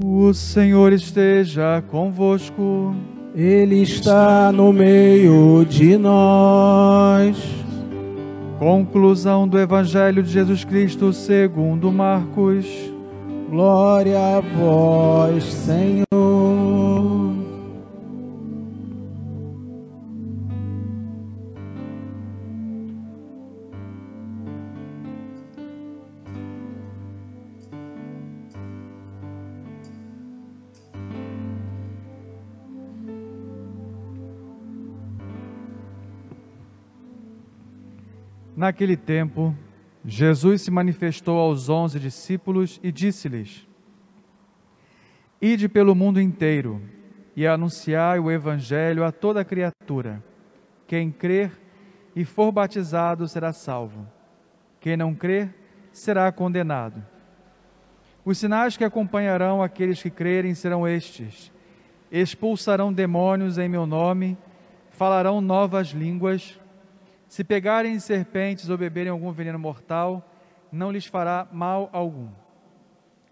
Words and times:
O 0.00 0.32
Senhor 0.32 0.92
esteja 0.92 1.82
convosco. 1.90 2.94
Ele 3.34 3.82
está 3.82 4.52
no 4.52 4.72
meio 4.72 5.64
de 5.64 5.96
nós. 5.96 7.36
Conclusão 8.60 9.48
do 9.48 9.58
Evangelho 9.58 10.22
de 10.22 10.30
Jesus 10.30 10.64
Cristo 10.64 11.12
segundo 11.12 11.90
Marcos. 11.90 12.64
Glória 13.50 14.36
a 14.36 14.40
vós, 14.40 15.42
Senhor. 15.42 16.07
Naquele 38.68 38.98
tempo, 38.98 39.56
Jesus 40.04 40.60
se 40.60 40.70
manifestou 40.70 41.38
aos 41.38 41.70
onze 41.70 41.98
discípulos 41.98 42.78
e 42.82 42.92
disse-lhes: 42.92 43.66
Ide 45.40 45.70
pelo 45.70 45.94
mundo 45.94 46.20
inteiro 46.20 46.82
e 47.34 47.46
anunciai 47.46 48.18
o 48.18 48.30
Evangelho 48.30 49.06
a 49.06 49.10
toda 49.10 49.42
criatura. 49.42 50.22
Quem 50.86 51.10
crer 51.10 51.50
e 52.14 52.26
for 52.26 52.52
batizado 52.52 53.26
será 53.26 53.54
salvo. 53.54 54.06
Quem 54.82 54.98
não 54.98 55.14
crer 55.14 55.48
será 55.90 56.30
condenado. 56.30 57.02
Os 58.22 58.36
sinais 58.36 58.76
que 58.76 58.84
acompanharão 58.84 59.62
aqueles 59.62 60.02
que 60.02 60.10
crerem 60.10 60.54
serão 60.54 60.86
estes: 60.86 61.50
expulsarão 62.12 62.92
demônios 62.92 63.56
em 63.56 63.66
meu 63.66 63.86
nome, 63.86 64.36
falarão 64.90 65.40
novas 65.40 65.88
línguas 65.88 66.60
se 67.28 67.44
pegarem 67.44 68.00
serpentes 68.00 68.70
ou 68.70 68.78
beberem 68.78 69.12
algum 69.12 69.30
veneno 69.30 69.58
mortal, 69.58 70.26
não 70.72 70.90
lhes 70.90 71.06
fará 71.06 71.46
mal 71.52 71.90
algum. 71.92 72.28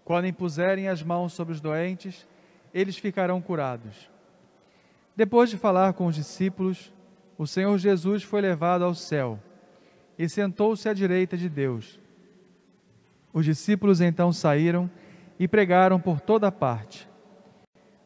Quando 0.05 0.27
impuserem 0.27 0.87
as 0.87 1.01
mãos 1.01 1.33
sobre 1.33 1.53
os 1.53 1.59
doentes, 1.59 2.27
eles 2.73 2.97
ficarão 2.97 3.41
curados. 3.41 4.09
Depois 5.15 5.49
de 5.49 5.57
falar 5.57 5.93
com 5.93 6.05
os 6.05 6.15
discípulos, 6.15 6.93
o 7.37 7.47
Senhor 7.47 7.75
Jesus 7.79 8.21
foi 8.23 8.39
levado 8.39 8.83
ao 8.83 8.93
céu 8.93 9.39
e 10.17 10.29
sentou-se 10.29 10.87
à 10.87 10.93
direita 10.93 11.35
de 11.35 11.49
Deus. 11.49 11.99
Os 13.33 13.45
discípulos 13.45 13.99
então 13.99 14.31
saíram 14.31 14.89
e 15.39 15.47
pregaram 15.47 15.99
por 15.99 16.21
toda 16.21 16.51
parte. 16.51 17.09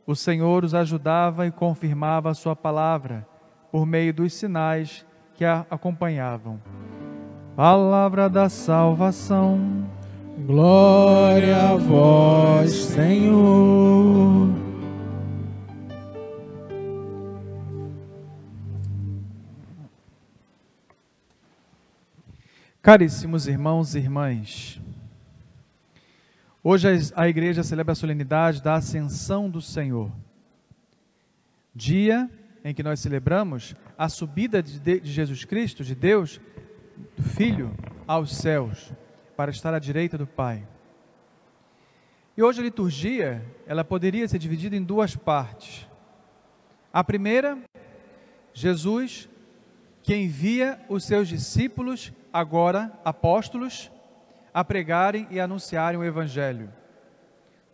O 0.05 0.15
Senhor 0.15 0.63
os 0.63 0.73
ajudava 0.73 1.45
e 1.45 1.51
confirmava 1.51 2.29
a 2.29 2.33
sua 2.33 2.55
palavra 2.55 3.27
por 3.71 3.85
meio 3.85 4.13
dos 4.13 4.33
sinais 4.33 5.05
que 5.41 5.45
a 5.45 5.65
acompanhavam. 5.71 6.61
Palavra 7.55 8.29
da 8.29 8.47
salvação. 8.47 9.89
Glória 10.45 11.69
a 11.69 11.75
vós, 11.77 12.71
Senhor. 12.71 14.49
Caríssimos 22.83 23.47
irmãos 23.47 23.95
e 23.95 23.97
irmãs, 23.97 24.79
hoje 26.63 26.87
a 27.15 27.27
igreja 27.27 27.63
celebra 27.63 27.93
a 27.93 27.95
solenidade 27.95 28.61
da 28.61 28.75
Ascensão 28.75 29.49
do 29.49 29.61
Senhor, 29.61 30.11
dia 31.73 32.29
em 32.63 32.73
que 32.73 32.83
nós 32.83 32.99
celebramos 32.99 33.75
a 33.97 34.07
subida 34.07 34.61
de, 34.61 35.01
Jesus 35.03 35.45
Cristo, 35.45 35.83
de 35.83 35.95
Deus, 35.95 36.39
do 37.17 37.23
Filho, 37.23 37.75
aos 38.07 38.35
céus, 38.35 38.93
para 39.35 39.51
estar 39.51 39.73
à 39.73 39.79
direita 39.79 40.17
do 40.17 40.27
Pai. 40.27 40.67
E 42.37 42.43
hoje 42.43 42.61
a 42.61 42.63
liturgia, 42.63 43.45
ela 43.65 43.83
poderia 43.83 44.27
ser 44.27 44.37
dividida 44.37 44.75
em 44.75 44.83
duas 44.83 45.15
partes. 45.15 45.87
A 46.93 47.03
primeira, 47.03 47.57
Jesus 48.53 49.29
que 50.03 50.15
envia 50.15 50.79
os 50.89 51.05
seus 51.05 51.27
discípulos, 51.27 52.11
agora 52.33 52.91
apóstolos, 53.05 53.91
a 54.53 54.63
pregarem 54.63 55.27
e 55.29 55.39
anunciarem 55.39 55.99
o 55.99 56.03
Evangelho. 56.03 56.71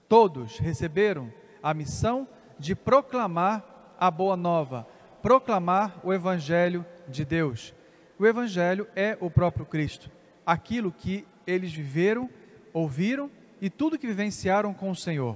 Todos 0.08 0.58
receberam 0.58 1.32
a 1.62 1.74
missão 1.74 2.28
de 2.60 2.76
proclamar 2.76 3.77
a 4.00 4.12
boa 4.12 4.38
nova, 4.38 4.88
proclamar 5.22 6.00
o 6.04 6.14
Evangelho 6.14 6.86
de 7.08 7.26
Deus. 7.26 7.74
O 8.20 8.26
Evangelho 8.26 8.88
é 8.96 9.18
o 9.20 9.30
próprio 9.30 9.66
Cristo, 9.66 10.10
aquilo 10.46 10.92
que 10.92 11.26
eles 11.46 11.74
viveram, 11.74 12.30
ouviram 12.74 13.30
e 13.62 13.70
tudo 13.70 13.98
que 13.98 14.08
vivenciaram 14.08 14.74
com 14.74 14.90
o 14.90 14.96
Senhor 14.96 15.36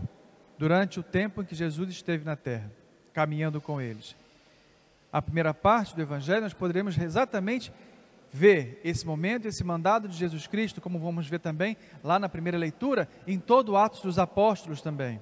durante 0.57 0.99
o 0.99 1.03
tempo 1.03 1.41
em 1.41 1.45
que 1.45 1.55
Jesus 1.55 1.89
esteve 1.89 2.23
na 2.23 2.35
terra, 2.35 2.71
caminhando 3.13 3.59
com 3.59 3.81
eles. 3.81 4.15
A 5.11 5.21
primeira 5.21 5.53
parte 5.53 5.95
do 5.95 6.01
Evangelho 6.01 6.41
nós 6.41 6.53
poderemos 6.53 6.97
exatamente 6.97 7.73
ver 8.31 8.79
esse 8.83 9.05
momento, 9.05 9.47
esse 9.47 9.63
mandado 9.63 10.07
de 10.07 10.15
Jesus 10.15 10.47
Cristo, 10.47 10.79
como 10.79 10.99
vamos 10.99 11.27
ver 11.27 11.39
também 11.39 11.75
lá 12.03 12.17
na 12.17 12.29
primeira 12.29 12.57
leitura, 12.57 13.09
em 13.27 13.37
todo 13.37 13.73
o 13.73 13.77
Atos 13.77 14.01
dos 14.01 14.17
Apóstolos 14.17 14.81
também. 14.81 15.21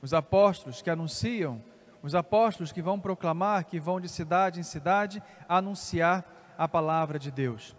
Os 0.00 0.14
apóstolos 0.14 0.80
que 0.80 0.90
anunciam 0.90 1.62
os 2.02 2.14
apóstolos 2.14 2.72
que 2.72 2.82
vão 2.82 2.98
proclamar, 2.98 3.64
que 3.64 3.78
vão 3.78 4.00
de 4.00 4.08
cidade 4.08 4.58
em 4.58 4.64
cidade 4.64 5.22
anunciar 5.48 6.24
a 6.58 6.66
palavra 6.66 7.18
de 7.18 7.30
Deus. 7.30 7.76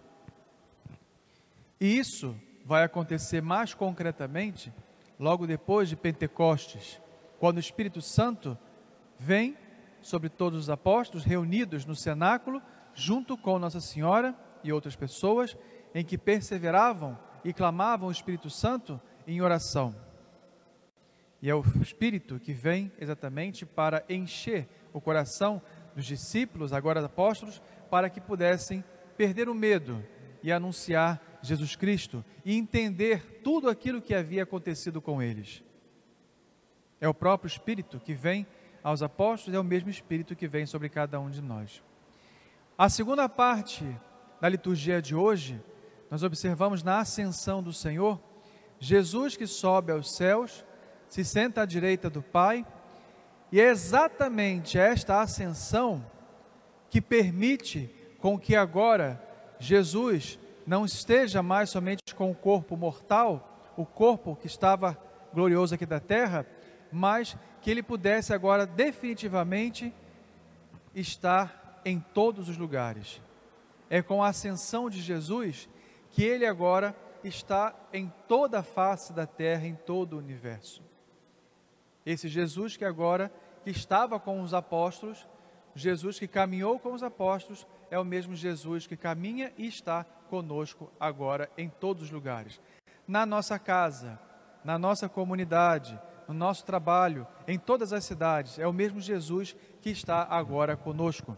E 1.79 1.97
isso 1.97 2.35
vai 2.65 2.83
acontecer 2.83 3.41
mais 3.41 3.73
concretamente 3.73 4.73
logo 5.19 5.45
depois 5.45 5.89
de 5.89 5.95
Pentecostes, 5.95 7.01
quando 7.39 7.57
o 7.57 7.59
Espírito 7.59 8.01
Santo 8.01 8.57
vem 9.19 9.57
sobre 10.01 10.29
todos 10.29 10.59
os 10.59 10.69
apóstolos 10.69 11.25
reunidos 11.25 11.85
no 11.85 11.95
cenáculo, 11.95 12.61
junto 12.93 13.37
com 13.37 13.59
Nossa 13.59 13.81
Senhora 13.81 14.35
e 14.63 14.71
outras 14.71 14.95
pessoas, 14.95 15.57
em 15.93 16.03
que 16.03 16.17
perseveravam 16.17 17.17
e 17.43 17.53
clamavam 17.53 18.07
o 18.07 18.11
Espírito 18.11 18.49
Santo 18.49 18.99
em 19.27 19.41
oração. 19.41 19.95
E 21.43 21.49
é 21.49 21.53
o 21.53 21.61
Espírito 21.81 22.39
que 22.39 22.53
vem 22.53 22.89
exatamente 22.97 23.65
para 23.65 24.05
encher 24.07 24.65
o 24.93 25.01
coração 25.01 25.61
dos 25.93 26.05
discípulos, 26.05 26.71
agora 26.71 27.03
apóstolos, 27.03 27.61
para 27.91 28.09
que 28.09 28.21
pudessem 28.21 28.81
perder 29.17 29.49
o 29.49 29.53
medo 29.53 30.01
e 30.41 30.53
anunciar 30.53 31.21
Jesus 31.41 31.75
Cristo 31.75 32.23
e 32.45 32.57
entender 32.57 33.41
tudo 33.43 33.69
aquilo 33.69 34.01
que 34.01 34.15
havia 34.15 34.43
acontecido 34.43 35.01
com 35.01 35.21
eles. 35.21 35.61
É 37.01 37.09
o 37.09 37.13
próprio 37.13 37.49
Espírito 37.49 37.99
que 37.99 38.13
vem 38.13 38.47
aos 38.81 39.03
apóstolos, 39.03 39.53
é 39.53 39.59
o 39.59 39.65
mesmo 39.65 39.89
Espírito 39.89 40.37
que 40.37 40.47
vem 40.47 40.65
sobre 40.65 40.87
cada 40.87 41.19
um 41.19 41.29
de 41.29 41.41
nós. 41.41 41.83
A 42.77 42.87
segunda 42.87 43.27
parte 43.27 43.83
da 44.39 44.47
liturgia 44.47 45.01
de 45.01 45.13
hoje, 45.13 45.61
nós 46.09 46.23
observamos 46.23 46.83
na 46.83 46.99
ascensão 46.99 47.61
do 47.61 47.73
Senhor, 47.73 48.17
Jesus 48.79 49.35
que 49.35 49.45
sobe 49.45 49.91
aos 49.91 50.15
céus 50.15 50.63
se 51.13 51.23
senta 51.23 51.61
à 51.61 51.65
direita 51.65 52.09
do 52.09 52.23
Pai, 52.23 52.65
e 53.51 53.61
é 53.61 53.69
exatamente 53.69 54.79
esta 54.79 55.21
ascensão 55.21 56.03
que 56.89 56.99
permite 56.99 57.87
com 58.17 58.35
que 58.35 58.55
agora 58.55 59.21
Jesus 59.59 60.39
não 60.65 60.85
esteja 60.85 61.43
mais 61.43 61.69
somente 61.69 62.15
com 62.15 62.31
o 62.31 62.35
corpo 62.35 62.75
mortal, 62.75 63.71
o 63.77 63.85
corpo 63.85 64.35
que 64.35 64.47
estava 64.47 64.97
glorioso 65.31 65.75
aqui 65.75 65.85
da 65.85 65.99
terra, 65.99 66.47
mas 66.91 67.37
que 67.61 67.69
ele 67.69 67.83
pudesse 67.83 68.33
agora 68.33 68.65
definitivamente 68.65 69.93
estar 70.95 71.79
em 71.85 71.99
todos 71.99 72.49
os 72.49 72.57
lugares. 72.57 73.21
É 73.87 74.01
com 74.01 74.23
a 74.23 74.29
ascensão 74.29 74.89
de 74.89 74.99
Jesus 74.99 75.69
que 76.09 76.23
ele 76.23 76.47
agora 76.47 76.95
está 77.23 77.71
em 77.93 78.11
toda 78.27 78.61
a 78.61 78.63
face 78.63 79.13
da 79.13 79.27
terra, 79.27 79.67
em 79.67 79.75
todo 79.75 80.13
o 80.13 80.17
universo. 80.17 80.81
Esse 82.05 82.27
Jesus 82.27 82.75
que 82.77 82.85
agora 82.85 83.31
que 83.63 83.69
estava 83.69 84.19
com 84.19 84.41
os 84.41 84.53
apóstolos, 84.53 85.27
Jesus 85.75 86.19
que 86.19 86.27
caminhou 86.27 86.79
com 86.79 86.93
os 86.93 87.03
apóstolos, 87.03 87.65
é 87.89 87.97
o 87.97 88.05
mesmo 88.05 88.35
Jesus 88.35 88.85
que 88.85 88.97
caminha 88.97 89.51
e 89.57 89.67
está 89.67 90.03
conosco 90.29 90.91
agora 90.99 91.49
em 91.57 91.69
todos 91.69 92.03
os 92.03 92.11
lugares. 92.11 92.59
Na 93.07 93.25
nossa 93.25 93.57
casa, 93.57 94.19
na 94.63 94.77
nossa 94.77 95.07
comunidade, 95.07 95.99
no 96.27 96.33
nosso 96.33 96.65
trabalho, 96.65 97.27
em 97.47 97.59
todas 97.59 97.93
as 97.93 98.03
cidades, 98.03 98.59
é 98.59 98.67
o 98.67 98.73
mesmo 98.73 98.99
Jesus 98.99 99.55
que 99.81 99.89
está 99.89 100.23
agora 100.29 100.75
conosco. 100.75 101.37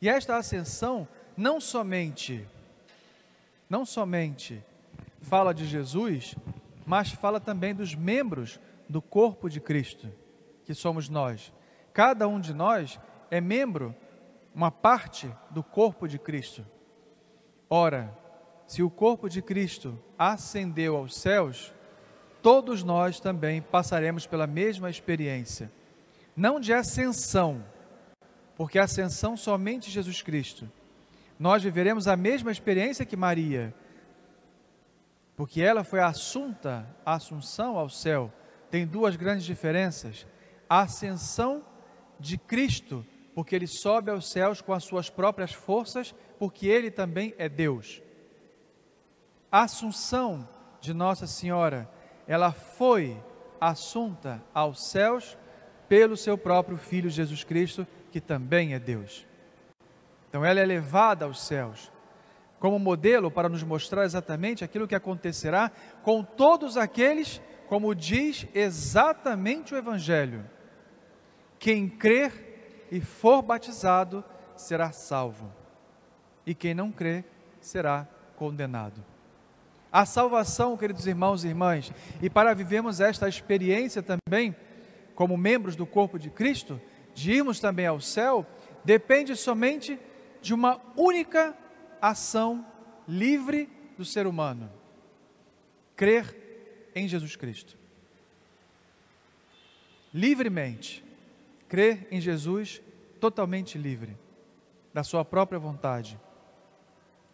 E 0.00 0.08
esta 0.08 0.36
ascensão 0.36 1.06
não 1.36 1.60
somente 1.60 2.46
não 3.70 3.86
somente 3.86 4.60
fala 5.22 5.54
de 5.54 5.64
Jesus, 5.64 6.34
mas 6.84 7.12
fala 7.12 7.38
também 7.38 7.72
dos 7.72 7.94
membros 7.94 8.58
do 8.90 9.00
corpo 9.00 9.48
de 9.48 9.60
Cristo, 9.60 10.12
que 10.64 10.74
somos 10.74 11.08
nós. 11.08 11.52
Cada 11.92 12.26
um 12.26 12.40
de 12.40 12.52
nós 12.52 12.98
é 13.30 13.40
membro, 13.40 13.94
uma 14.52 14.72
parte 14.72 15.32
do 15.48 15.62
corpo 15.62 16.08
de 16.08 16.18
Cristo. 16.18 16.66
Ora, 17.68 18.12
se 18.66 18.82
o 18.82 18.90
corpo 18.90 19.28
de 19.28 19.40
Cristo 19.40 19.96
ascendeu 20.18 20.96
aos 20.96 21.14
céus, 21.14 21.72
todos 22.42 22.82
nós 22.82 23.20
também 23.20 23.62
passaremos 23.62 24.26
pela 24.26 24.44
mesma 24.44 24.90
experiência. 24.90 25.70
Não 26.34 26.58
de 26.58 26.72
ascensão, 26.72 27.64
porque 28.56 28.76
ascensão 28.76 29.36
somente 29.36 29.88
Jesus 29.88 30.20
Cristo. 30.20 30.68
Nós 31.38 31.62
viveremos 31.62 32.08
a 32.08 32.16
mesma 32.16 32.50
experiência 32.50 33.06
que 33.06 33.16
Maria, 33.16 33.72
porque 35.36 35.62
ela 35.62 35.84
foi 35.84 36.00
assunta, 36.00 36.84
a 37.06 37.14
assunção 37.14 37.78
ao 37.78 37.88
céu. 37.88 38.32
Tem 38.70 38.86
duas 38.86 39.16
grandes 39.16 39.44
diferenças: 39.44 40.26
a 40.68 40.82
ascensão 40.82 41.64
de 42.18 42.38
Cristo, 42.38 43.04
porque 43.34 43.54
ele 43.54 43.66
sobe 43.66 44.10
aos 44.10 44.30
céus 44.30 44.60
com 44.60 44.72
as 44.72 44.84
suas 44.84 45.10
próprias 45.10 45.52
forças, 45.52 46.14
porque 46.38 46.66
ele 46.66 46.90
também 46.90 47.34
é 47.38 47.48
Deus. 47.48 48.02
A 49.50 49.62
assunção 49.62 50.48
de 50.80 50.94
Nossa 50.94 51.26
Senhora, 51.26 51.90
ela 52.26 52.52
foi 52.52 53.20
assunta 53.60 54.42
aos 54.54 54.86
céus 54.86 55.36
pelo 55.88 56.16
seu 56.16 56.38
próprio 56.38 56.76
Filho 56.76 57.10
Jesus 57.10 57.42
Cristo, 57.42 57.86
que 58.12 58.20
também 58.20 58.74
é 58.74 58.78
Deus. 58.78 59.26
Então 60.28 60.44
ela 60.44 60.60
é 60.60 60.64
levada 60.64 61.24
aos 61.24 61.42
céus 61.42 61.90
como 62.60 62.78
modelo 62.78 63.30
para 63.30 63.48
nos 63.48 63.62
mostrar 63.62 64.04
exatamente 64.04 64.62
aquilo 64.62 64.86
que 64.86 64.94
acontecerá 64.94 65.72
com 66.02 66.22
todos 66.22 66.76
aqueles, 66.76 67.40
como 67.70 67.94
diz 67.94 68.48
exatamente 68.52 69.72
o 69.72 69.76
Evangelho. 69.76 70.44
Quem 71.56 71.88
crer 71.88 72.88
e 72.90 73.00
for 73.00 73.42
batizado 73.42 74.24
será 74.56 74.90
salvo, 74.90 75.48
e 76.44 76.52
quem 76.52 76.74
não 76.74 76.90
crer 76.90 77.24
será 77.60 78.08
condenado. 78.34 79.04
A 79.92 80.04
salvação, 80.04 80.76
queridos 80.76 81.06
irmãos 81.06 81.44
e 81.44 81.48
irmãs, 81.48 81.92
e 82.20 82.28
para 82.28 82.54
vivermos 82.54 82.98
esta 82.98 83.28
experiência 83.28 84.02
também, 84.02 84.56
como 85.14 85.36
membros 85.36 85.76
do 85.76 85.86
corpo 85.86 86.18
de 86.18 86.28
Cristo, 86.28 86.80
de 87.14 87.30
irmos 87.30 87.60
também 87.60 87.86
ao 87.86 88.00
céu, 88.00 88.44
depende 88.84 89.36
somente 89.36 89.96
de 90.42 90.52
uma 90.52 90.80
única 90.96 91.56
ação 92.02 92.66
livre 93.06 93.70
do 93.96 94.04
ser 94.04 94.26
humano: 94.26 94.68
crer 95.94 96.39
em 96.94 97.08
Jesus 97.08 97.36
Cristo. 97.36 97.76
Livremente, 100.12 101.04
crer 101.68 102.08
em 102.10 102.20
Jesus 102.20 102.82
totalmente 103.20 103.78
livre, 103.78 104.16
da 104.92 105.04
sua 105.04 105.24
própria 105.24 105.58
vontade. 105.58 106.18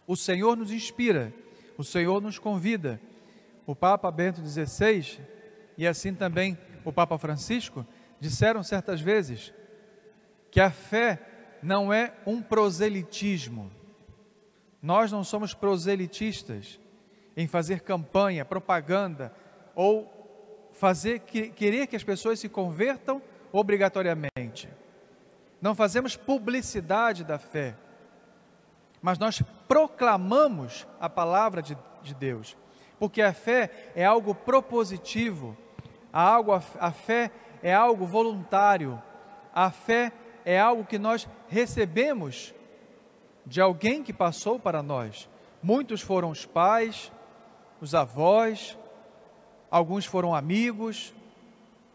O 0.05 0.15
Senhor 0.15 0.55
nos 0.55 0.71
inspira, 0.71 1.33
o 1.77 1.83
Senhor 1.83 2.21
nos 2.21 2.37
convida. 2.37 3.01
O 3.65 3.75
Papa 3.75 4.09
Bento 4.09 4.41
XVI 4.47 5.19
e 5.77 5.85
assim 5.85 6.13
também 6.13 6.57
o 6.85 6.93
Papa 6.93 7.17
Francisco 7.17 7.85
disseram 8.19 8.63
certas 8.63 9.01
vezes 9.01 9.53
que 10.49 10.61
a 10.61 10.71
fé 10.71 11.19
não 11.61 11.91
é 11.91 12.13
um 12.25 12.41
proselitismo. 12.41 13.71
Nós 14.81 15.11
não 15.11 15.23
somos 15.23 15.53
proselitistas 15.53 16.79
em 17.35 17.47
fazer 17.47 17.81
campanha, 17.81 18.45
propaganda 18.45 19.33
ou 19.77 20.11
fazer 20.71 21.19
querer 21.19 21.85
que 21.85 21.95
as 21.95 22.03
pessoas 22.03 22.39
se 22.39 22.49
convertam 22.49 23.21
obrigatoriamente. 23.51 24.67
Não 25.61 25.75
fazemos 25.75 26.17
publicidade 26.17 27.23
da 27.23 27.37
fé, 27.37 27.75
mas 28.99 29.19
nós 29.19 29.39
proclamamos 29.67 30.87
a 30.99 31.07
palavra 31.07 31.61
de, 31.61 31.77
de 32.01 32.15
Deus, 32.15 32.57
porque 32.97 33.21
a 33.21 33.31
fé 33.33 33.91
é 33.95 34.03
algo 34.03 34.33
propositivo, 34.33 35.55
a, 36.11 36.23
algo, 36.23 36.51
a 36.53 36.91
fé 36.91 37.31
é 37.61 37.71
algo 37.71 38.07
voluntário, 38.07 38.99
a 39.53 39.69
fé 39.69 40.11
é 40.43 40.59
algo 40.59 40.85
que 40.85 40.97
nós 40.97 41.29
recebemos 41.47 42.51
de 43.45 43.61
alguém 43.61 44.01
que 44.01 44.11
passou 44.11 44.59
para 44.59 44.81
nós. 44.81 45.29
Muitos 45.61 46.01
foram 46.01 46.31
os 46.31 46.47
pais, 46.47 47.11
os 47.79 47.93
avós, 47.93 48.75
alguns 49.69 50.05
foram 50.05 50.33
amigos, 50.33 51.13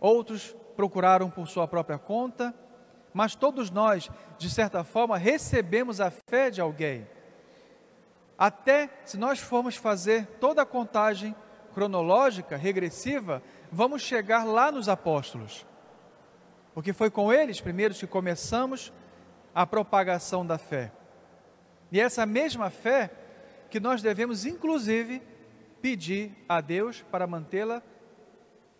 outros 0.00 0.54
procuraram 0.76 1.30
por 1.30 1.46
sua 1.48 1.66
própria 1.68 1.98
conta, 1.98 2.54
mas 3.12 3.34
todos 3.34 3.70
nós, 3.70 4.10
de 4.38 4.48
certa 4.48 4.82
forma, 4.82 5.18
recebemos 5.18 6.00
a 6.00 6.10
fé 6.10 6.50
de 6.50 6.60
alguém. 6.60 7.06
Até 8.38 8.88
se 9.04 9.16
nós 9.16 9.38
formos 9.38 9.76
fazer 9.76 10.26
toda 10.40 10.62
a 10.62 10.66
contagem 10.66 11.34
cronológica, 11.74 12.56
regressiva, 12.56 13.42
vamos 13.70 14.02
chegar 14.02 14.44
lá 14.44 14.72
nos 14.72 14.88
apóstolos 14.88 15.66
porque 16.74 16.92
foi 16.92 17.10
com 17.10 17.32
eles 17.32 17.60
primeiros 17.60 17.98
que 17.98 18.06
começamos 18.06 18.92
a 19.54 19.66
propagação 19.66 20.44
da 20.44 20.56
fé. 20.56 20.90
E 21.90 22.00
é 22.00 22.04
essa 22.04 22.24
mesma 22.24 22.70
fé 22.70 23.10
que 23.70 23.78
nós 23.78 24.00
devemos, 24.00 24.46
inclusive, 24.46 25.22
pedir 25.82 26.32
a 26.48 26.60
Deus 26.60 27.02
para 27.02 27.26
mantê-la 27.26 27.82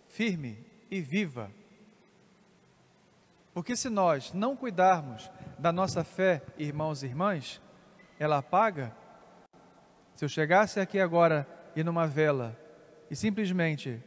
firme 0.09 0.65
e 0.91 1.01
viva. 1.01 1.51
Porque 3.53 3.77
se 3.77 3.91
nós 3.91 4.33
não 4.33 4.57
cuidarmos 4.57 5.31
da 5.59 5.73
nossa 5.73 6.05
fé, 6.05 6.43
irmãos 6.57 7.03
e 7.03 7.07
irmãs, 7.07 7.61
ela 8.19 8.39
apaga. 8.39 8.97
Se 10.15 10.25
eu 10.25 10.29
chegasse 10.29 10.81
aqui 10.81 11.01
agora 11.01 11.47
e 11.75 11.83
numa 11.83 12.07
vela 12.07 12.57
e 13.11 13.17
simplesmente 13.17 14.03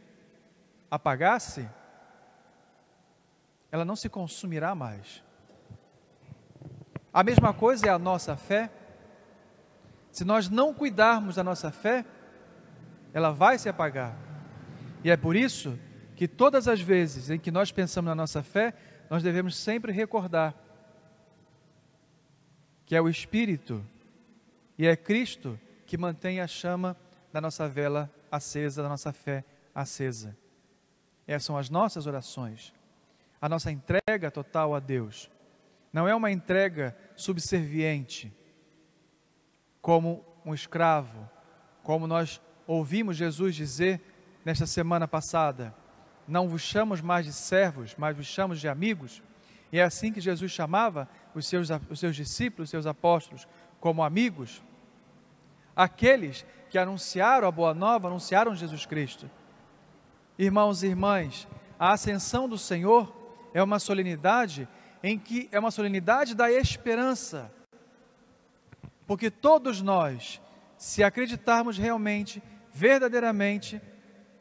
apagasse, 0.90 1.68
ela 3.70 3.84
não 3.84 3.94
se 3.94 4.08
consumirá 4.08 4.74
mais. 4.74 5.22
A 7.12 7.22
mesma 7.22 7.52
coisa 7.52 7.86
é 7.86 7.90
a 7.90 7.98
nossa 7.98 8.36
fé. 8.36 8.70
Se 10.10 10.24
nós 10.24 10.48
não 10.48 10.72
cuidarmos 10.72 11.36
da 11.36 11.44
nossa 11.44 11.70
fé, 11.70 12.04
ela 13.16 13.32
vai 13.32 13.58
se 13.58 13.66
apagar. 13.66 14.14
E 15.02 15.10
é 15.10 15.16
por 15.16 15.34
isso 15.34 15.78
que 16.14 16.28
todas 16.28 16.68
as 16.68 16.80
vezes 16.80 17.30
em 17.30 17.38
que 17.38 17.50
nós 17.50 17.72
pensamos 17.72 18.10
na 18.10 18.14
nossa 18.14 18.42
fé, 18.42 18.74
nós 19.08 19.22
devemos 19.22 19.56
sempre 19.56 19.90
recordar 19.90 20.54
que 22.84 22.94
é 22.94 23.00
o 23.00 23.08
Espírito 23.08 23.82
e 24.76 24.86
é 24.86 24.94
Cristo 24.94 25.58
que 25.86 25.96
mantém 25.96 26.42
a 26.42 26.46
chama 26.46 26.94
da 27.32 27.40
nossa 27.40 27.66
vela 27.66 28.12
acesa, 28.30 28.82
da 28.82 28.88
nossa 28.90 29.14
fé 29.14 29.42
acesa. 29.74 30.36
Essas 31.26 31.46
são 31.46 31.56
as 31.56 31.70
nossas 31.70 32.06
orações 32.06 32.76
a 33.40 33.48
nossa 33.48 33.70
entrega 33.70 34.30
total 34.30 34.74
a 34.74 34.80
Deus. 34.80 35.30
Não 35.92 36.08
é 36.08 36.14
uma 36.14 36.30
entrega 36.30 36.96
subserviente, 37.14 38.32
como 39.80 40.24
um 40.44 40.52
escravo, 40.52 41.30
como 41.82 42.06
nós 42.06 42.40
ouvimos 42.66 43.16
Jesus 43.16 43.54
dizer 43.54 44.00
nesta 44.44 44.66
semana 44.66 45.06
passada: 45.06 45.74
Não 46.26 46.48
vos 46.48 46.62
chamamos 46.62 47.00
mais 47.00 47.26
de 47.26 47.32
servos, 47.32 47.94
mas 47.96 48.16
vos 48.16 48.26
chamamos 48.26 48.60
de 48.60 48.68
amigos. 48.68 49.22
E 49.72 49.78
é 49.78 49.82
assim 49.82 50.12
que 50.12 50.20
Jesus 50.20 50.50
chamava 50.52 51.08
os 51.34 51.46
seus, 51.46 51.68
os 51.90 51.98
seus 51.98 52.14
discípulos, 52.14 52.68
os 52.68 52.70
seus 52.70 52.86
apóstolos, 52.86 53.46
como 53.80 54.02
amigos. 54.02 54.62
Aqueles 55.74 56.46
que 56.70 56.78
anunciaram 56.78 57.46
a 57.46 57.50
boa 57.50 57.74
nova, 57.74 58.08
anunciaram 58.08 58.54
Jesus 58.54 58.86
Cristo. 58.86 59.30
Irmãos 60.38 60.82
e 60.82 60.86
irmãs, 60.86 61.46
a 61.78 61.92
ascensão 61.92 62.48
do 62.48 62.58
Senhor 62.58 63.14
é 63.52 63.62
uma 63.62 63.78
solenidade 63.78 64.68
em 65.02 65.18
que 65.18 65.48
é 65.52 65.58
uma 65.58 65.70
solenidade 65.70 66.34
da 66.34 66.50
esperança. 66.50 67.50
Porque 69.06 69.30
todos 69.30 69.80
nós 69.80 70.40
se 70.76 71.02
acreditarmos 71.02 71.78
realmente, 71.78 72.42
verdadeiramente, 72.76 73.80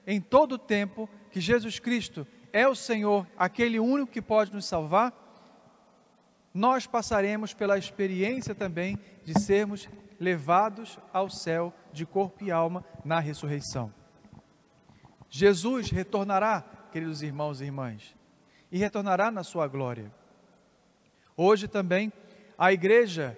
em 0.06 0.20
todo 0.20 0.56
o 0.56 0.58
tempo, 0.58 1.10
que 1.32 1.39
Jesus 1.39 1.80
Cristo 1.80 2.27
é 2.51 2.68
o 2.68 2.75
Senhor, 2.75 3.25
aquele 3.38 3.80
único 3.80 4.12
que 4.12 4.22
pode 4.22 4.54
nos 4.54 4.65
salvar, 4.65 5.13
nós 6.54 6.86
passaremos 6.86 7.54
pela 7.54 7.77
experiência 7.77 8.54
também 8.54 9.00
de 9.24 9.39
sermos 9.39 9.88
levados 10.20 11.00
ao 11.13 11.30
céu 11.30 11.74
de 11.94 12.06
corpo 12.06 12.44
e 12.44 12.51
alma 12.51 12.84
na 13.06 13.22
ressurreição. 13.22 13.94
Jesus 15.30 15.89
retornará, 15.89 16.62
queridos 16.92 17.22
irmãos 17.22 17.62
e 17.62 17.65
irmãs, 17.65 18.15
e 18.70 18.77
retornará 18.77 19.32
na 19.32 19.44
sua 19.46 19.65
glória. 19.65 20.12
Hoje 21.38 21.70
também 21.70 22.12
a 22.58 22.74
igreja, 22.74 23.38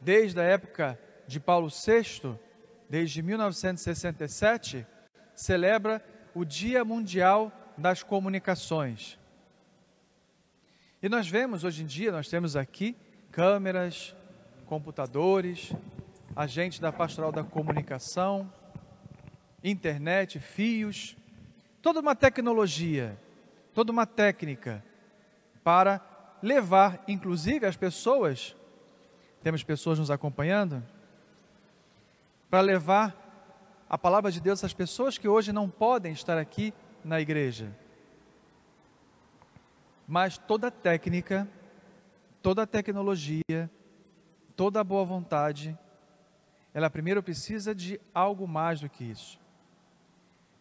desde 0.00 0.38
a 0.40 0.44
época 0.44 0.98
de 1.26 1.40
Paulo 1.40 1.68
VI, 1.68 2.38
desde 2.88 3.22
1967, 3.22 4.86
celebra 5.34 6.04
o 6.34 6.44
Dia 6.44 6.84
Mundial 6.84 7.52
das 7.76 8.02
Comunicações. 8.02 9.18
E 11.02 11.08
nós 11.08 11.28
vemos 11.28 11.64
hoje 11.64 11.82
em 11.82 11.86
dia, 11.86 12.10
nós 12.10 12.28
temos 12.28 12.56
aqui 12.56 12.96
câmeras, 13.30 14.14
computadores, 14.66 15.72
agentes 16.34 16.78
da 16.78 16.92
pastoral 16.92 17.30
da 17.30 17.44
comunicação, 17.44 18.50
internet, 19.62 20.38
fios, 20.38 21.16
toda 21.82 22.00
uma 22.00 22.14
tecnologia, 22.14 23.18
toda 23.74 23.92
uma 23.92 24.06
técnica 24.06 24.84
para 25.62 26.00
levar, 26.42 27.02
inclusive, 27.08 27.66
as 27.66 27.76
pessoas, 27.76 28.54
temos 29.42 29.62
pessoas 29.62 29.98
nos 29.98 30.10
acompanhando, 30.10 30.82
para 32.50 32.60
levar 32.60 33.26
a 33.88 33.96
palavra 33.96 34.30
de 34.30 34.40
Deus 34.40 34.62
às 34.64 34.74
pessoas 34.74 35.18
que 35.18 35.28
hoje 35.28 35.52
não 35.52 35.68
podem 35.68 36.12
estar 36.12 36.38
aqui 36.38 36.72
na 37.04 37.20
igreja. 37.20 37.74
Mas 40.06 40.38
toda 40.38 40.70
técnica, 40.70 41.48
toda 42.42 42.66
tecnologia, 42.66 43.70
toda 44.54 44.82
boa 44.84 45.04
vontade, 45.04 45.76
ela 46.72 46.90
primeiro 46.90 47.22
precisa 47.22 47.74
de 47.74 48.00
algo 48.14 48.46
mais 48.46 48.80
do 48.80 48.88
que 48.88 49.04
isso. 49.04 49.38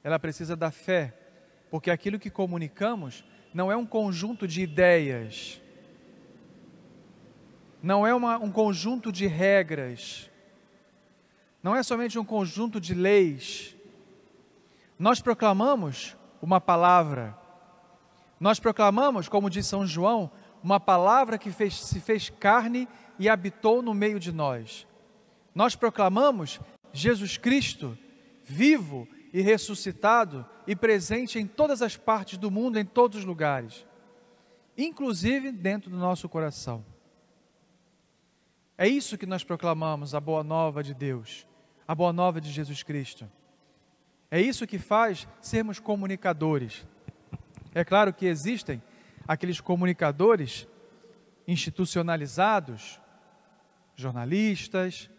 Ela 0.04 0.20
precisa 0.20 0.56
da 0.56 0.72
fé, 0.72 1.14
porque 1.70 1.92
aquilo 1.92 2.20
que 2.20 2.30
comunicamos 2.30 3.24
não 3.54 3.72
é 3.72 3.76
um 3.76 3.86
conjunto 3.86 4.48
de 4.48 4.62
ideias, 4.62 5.62
não 7.82 8.06
é 8.06 8.14
uma, 8.14 8.38
um 8.38 8.52
conjunto 8.52 9.12
de 9.12 9.28
regras, 9.28 10.30
não 11.66 11.76
é 11.76 11.82
somente 11.82 12.20
um 12.20 12.24
conjunto 12.24 12.80
de 12.80 12.94
leis. 12.94 13.76
Nós 15.00 15.20
proclamamos 15.20 16.16
uma 16.40 16.62
palavra, 16.62 17.36
nós 18.40 18.60
proclamamos, 18.60 19.28
como 19.28 19.50
diz 19.50 19.66
São 19.66 19.84
João, 19.84 20.30
uma 20.62 20.80
palavra 20.80 21.40
que 21.40 21.50
fez, 21.50 21.84
se 21.84 22.00
fez 22.00 22.30
carne 22.30 22.88
e 23.18 23.28
habitou 23.28 23.82
no 23.82 23.96
meio 23.96 24.20
de 24.20 24.32
nós. 24.32 24.86
Nós 25.56 25.76
proclamamos 25.76 26.60
Jesus 26.94 27.36
Cristo, 27.36 27.98
vivo 28.44 29.08
e 29.34 29.42
ressuscitado 29.42 30.46
e 30.68 30.76
presente 30.76 31.40
em 31.40 31.48
todas 31.48 31.82
as 31.82 31.98
partes 31.98 32.38
do 32.38 32.52
mundo, 32.52 32.78
em 32.78 32.86
todos 32.86 33.18
os 33.18 33.26
lugares, 33.26 33.88
inclusive 34.78 35.52
dentro 35.52 35.90
do 35.90 35.98
nosso 35.98 36.30
coração. 36.30 36.86
É 38.78 38.88
isso 38.88 39.18
que 39.18 39.26
nós 39.26 39.44
proclamamos, 39.44 40.14
a 40.14 40.20
boa 40.20 40.44
nova 40.44 40.84
de 40.84 40.94
Deus, 40.94 41.48
a 41.88 41.94
boa 41.94 42.12
nova 42.12 42.42
de 42.42 42.52
Jesus 42.52 42.84
Cristo. 42.84 43.30
É 44.30 44.42
isso 44.42 44.68
que 44.68 44.80
faz 44.80 45.28
sermos 45.40 45.80
comunicadores. 45.80 46.86
É 47.74 47.84
claro 47.84 48.14
que 48.14 48.26
existem 48.26 48.82
aqueles 49.28 49.62
comunicadores 49.62 50.68
institucionalizados, 51.48 53.00
jornalistas, 53.96 55.10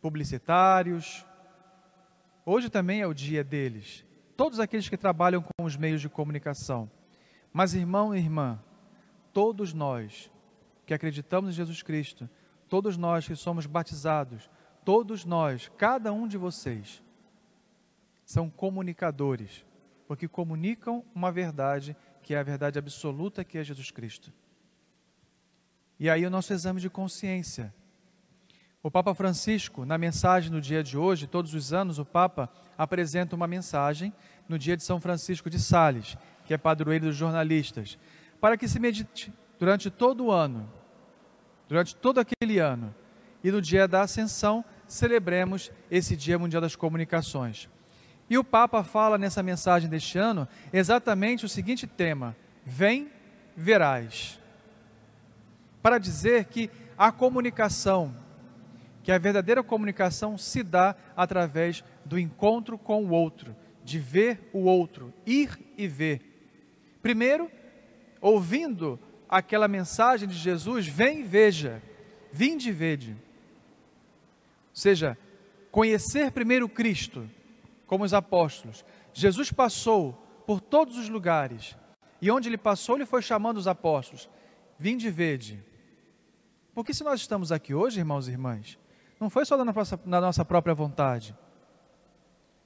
publicitários. 0.00 1.24
Hoje 2.44 2.68
também 2.68 3.00
é 3.00 3.06
o 3.06 3.14
dia 3.14 3.44
deles. 3.44 4.04
Todos 4.36 4.58
aqueles 4.58 4.88
que 4.88 4.96
trabalham 4.96 5.42
com 5.42 5.64
os 5.64 5.76
meios 5.76 6.00
de 6.00 6.08
comunicação. 6.08 6.90
Mas, 7.52 7.72
irmão 7.72 8.14
e 8.14 8.18
irmã, 8.18 8.60
todos 9.32 9.72
nós 9.72 10.30
que 10.84 10.92
acreditamos 10.92 11.50
em 11.50 11.56
Jesus 11.56 11.82
Cristo, 11.82 12.28
todos 12.68 12.96
nós 12.96 13.26
que 13.26 13.36
somos 13.36 13.64
batizados, 13.64 14.50
todos 14.84 15.24
nós, 15.24 15.70
cada 15.76 16.12
um 16.12 16.28
de 16.28 16.36
vocês, 16.36 17.02
são 18.24 18.48
comunicadores, 18.50 19.64
porque 20.06 20.28
comunicam 20.28 21.04
uma 21.14 21.32
verdade 21.32 21.96
que 22.22 22.34
é 22.34 22.38
a 22.38 22.42
verdade 22.42 22.78
absoluta 22.78 23.44
que 23.44 23.58
é 23.58 23.64
Jesus 23.64 23.90
Cristo. 23.90 24.32
E 25.98 26.08
aí 26.10 26.26
o 26.26 26.30
nosso 26.30 26.52
exame 26.52 26.80
de 26.80 26.90
consciência. 26.90 27.72
O 28.82 28.90
Papa 28.90 29.14
Francisco, 29.14 29.84
na 29.84 29.96
mensagem 29.96 30.50
no 30.50 30.60
dia 30.60 30.82
de 30.82 30.98
hoje, 30.98 31.26
todos 31.26 31.54
os 31.54 31.72
anos 31.72 31.98
o 31.98 32.04
Papa 32.04 32.50
apresenta 32.76 33.34
uma 33.36 33.46
mensagem 33.46 34.12
no 34.48 34.58
dia 34.58 34.76
de 34.76 34.82
São 34.82 35.00
Francisco 35.00 35.48
de 35.48 35.58
Sales, 35.58 36.18
que 36.44 36.52
é 36.52 36.58
padroeiro 36.58 37.06
dos 37.06 37.16
jornalistas, 37.16 37.98
para 38.40 38.56
que 38.56 38.68
se 38.68 38.78
medite 38.78 39.32
durante 39.58 39.90
todo 39.90 40.26
o 40.26 40.30
ano, 40.30 40.70
durante 41.66 41.96
todo 41.96 42.18
aquele 42.18 42.58
ano, 42.58 42.94
e 43.42 43.50
no 43.50 43.60
dia 43.60 43.86
da 43.86 44.02
Ascensão 44.02 44.64
celebremos 44.86 45.70
esse 45.90 46.16
Dia 46.16 46.38
Mundial 46.38 46.60
das 46.60 46.76
Comunicações. 46.76 47.68
E 48.28 48.38
o 48.38 48.44
Papa 48.44 48.82
fala 48.82 49.18
nessa 49.18 49.42
mensagem 49.42 49.88
deste 49.88 50.18
ano 50.18 50.48
exatamente 50.72 51.44
o 51.44 51.48
seguinte 51.48 51.86
tema: 51.86 52.36
Vem, 52.64 53.10
verás. 53.56 54.40
Para 55.82 55.98
dizer 55.98 56.46
que 56.46 56.70
a 56.96 57.12
comunicação, 57.12 58.14
que 59.02 59.12
a 59.12 59.18
verdadeira 59.18 59.62
comunicação 59.62 60.38
se 60.38 60.62
dá 60.62 60.96
através 61.14 61.84
do 62.04 62.18
encontro 62.18 62.78
com 62.78 63.04
o 63.04 63.10
outro, 63.10 63.54
de 63.84 63.98
ver 63.98 64.48
o 64.52 64.60
outro, 64.60 65.12
ir 65.26 65.58
e 65.76 65.86
ver. 65.86 66.22
Primeiro, 67.02 67.50
ouvindo 68.20 68.98
aquela 69.28 69.68
mensagem 69.68 70.26
de 70.26 70.34
Jesus, 70.34 70.86
vem 70.86 71.20
e 71.20 71.22
veja, 71.22 71.82
vinde 72.32 72.70
e 72.70 72.72
vede. 72.72 73.14
Seja, 74.74 75.16
conhecer 75.70 76.32
primeiro 76.32 76.68
Cristo, 76.68 77.30
como 77.86 78.04
os 78.04 78.12
apóstolos. 78.12 78.84
Jesus 79.12 79.52
passou 79.52 80.12
por 80.46 80.60
todos 80.60 80.98
os 80.98 81.08
lugares, 81.08 81.76
e 82.20 82.30
onde 82.30 82.48
ele 82.48 82.58
passou, 82.58 82.96
ele 82.96 83.06
foi 83.06 83.22
chamando 83.22 83.56
os 83.56 83.68
apóstolos: 83.68 84.28
Vinde 84.78 85.06
e 85.06 85.10
vede. 85.10 85.64
Porque 86.74 86.92
se 86.92 87.04
nós 87.04 87.20
estamos 87.20 87.52
aqui 87.52 87.72
hoje, 87.72 88.00
irmãos 88.00 88.26
e 88.26 88.32
irmãs, 88.32 88.76
não 89.20 89.30
foi 89.30 89.44
só 89.44 89.56
na 89.56 89.64
nossa, 89.64 90.00
na 90.04 90.20
nossa 90.20 90.44
própria 90.44 90.74
vontade. 90.74 91.36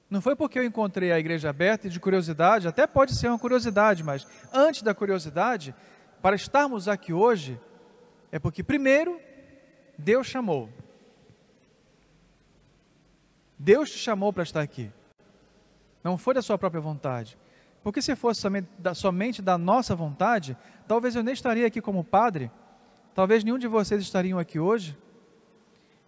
Não 0.09 0.19
foi 0.19 0.35
porque 0.35 0.57
eu 0.57 0.63
encontrei 0.63 1.11
a 1.11 1.19
igreja 1.19 1.51
aberta 1.51 1.85
e 1.85 1.89
de 1.91 1.99
curiosidade, 1.99 2.67
até 2.67 2.87
pode 2.87 3.13
ser 3.13 3.27
uma 3.27 3.37
curiosidade, 3.37 4.03
mas 4.03 4.25
antes 4.51 4.81
da 4.81 4.95
curiosidade, 4.95 5.75
para 6.19 6.35
estarmos 6.35 6.87
aqui 6.87 7.13
hoje, 7.13 7.61
é 8.31 8.39
porque 8.39 8.63
primeiro 8.63 9.21
Deus 9.95 10.25
chamou. 10.25 10.69
Deus 13.59 13.91
te 13.91 13.97
chamou 13.97 14.31
para 14.31 14.43
estar 14.43 14.61
aqui. 14.61 14.89
Não 16.01 16.17
foi 16.17 16.33
da 16.33 16.41
sua 16.41 16.57
própria 16.57 16.79
vontade. 16.79 17.37
Porque 17.83 18.01
se 18.01 18.15
fosse 18.15 18.41
somente 18.95 19.41
da, 19.41 19.57
nossa 19.57 19.93
vontade, 19.93 20.57
talvez 20.87 21.15
eu 21.15 21.23
nem 21.23 21.33
estaria 21.33 21.67
aqui 21.67 21.81
como 21.81 22.03
padre, 22.03 22.49
talvez 23.13 23.43
nenhum 23.43 23.57
de 23.57 23.67
vocês 23.67 24.01
estariam 24.01 24.39
aqui 24.39 24.59
hoje. 24.59 24.97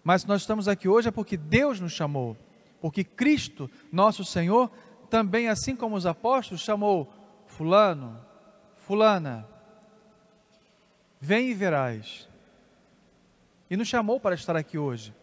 Mas 0.01 0.25
nós 0.25 0.41
estamos 0.41 0.67
aqui 0.67 0.87
hoje 0.87 1.09
é 1.09 1.11
porque 1.11 1.35
Deus 1.35 1.79
nos 1.79 1.91
chamou, 1.91 2.37
porque 2.79 3.03
Cristo, 3.03 3.69
nosso 3.91 4.23
Senhor, 4.23 4.71
também, 5.09 5.49
assim 5.49 5.75
como 5.75 5.95
os 5.95 6.05
apóstolos, 6.05 6.61
chamou 6.61 7.13
Fulano, 7.45 8.17
Fulana, 8.77 9.47
vem 11.19 11.49
e 11.49 11.53
verás. 11.53 12.27
E 13.69 13.77
nos 13.77 13.87
chamou 13.87 14.19
para 14.19 14.35
estar 14.35 14.55
aqui 14.55 14.77
hoje. 14.77 15.13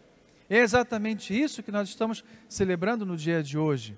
É 0.49 0.57
exatamente 0.57 1.39
isso 1.39 1.61
que 1.61 1.71
nós 1.71 1.87
estamos 1.89 2.23
celebrando 2.47 3.05
no 3.05 3.15
dia 3.15 3.43
de 3.43 3.57
hoje. 3.57 3.97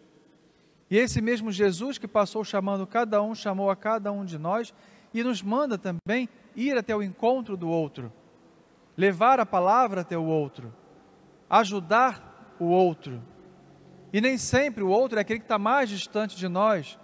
E 0.90 0.98
esse 0.98 1.22
mesmo 1.22 1.52
Jesus 1.52 1.98
que 1.98 2.08
passou 2.08 2.44
chamando 2.44 2.86
cada 2.86 3.22
um, 3.22 3.34
chamou 3.34 3.70
a 3.70 3.76
cada 3.76 4.12
um 4.12 4.26
de 4.26 4.38
nós 4.38 4.74
e 5.14 5.24
nos 5.24 5.42
manda 5.42 5.78
também 5.78 6.28
ir 6.54 6.78
até 6.78 6.94
o 6.94 7.02
encontro 7.02 7.56
do 7.56 7.70
outro, 7.70 8.12
levar 8.98 9.40
a 9.40 9.46
palavra 9.46 10.02
até 10.02 10.18
o 10.18 10.26
outro, 10.26 10.74
ajudar 11.50 12.56
o 12.60 12.66
outro. 12.66 13.22
E 14.12 14.20
nem 14.20 14.38
sempre 14.38 14.84
o 14.84 14.90
outro 14.90 15.18
é 15.18 15.22
aquele 15.22 15.40
que 15.40 15.46
está 15.46 15.58
mais 15.58 15.90
distante 15.90 16.36
de 16.36 16.50
nós. 16.50 17.00